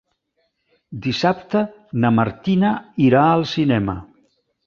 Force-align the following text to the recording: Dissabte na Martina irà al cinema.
Dissabte 1.05 1.61
na 2.05 2.11
Martina 2.21 2.73
irà 3.09 3.23
al 3.35 3.47
cinema. 3.55 3.99